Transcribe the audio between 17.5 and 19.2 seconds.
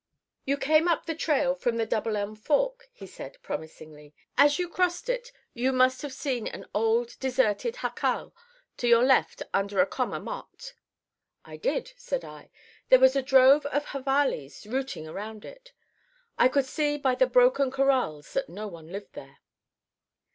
corrals that no one lived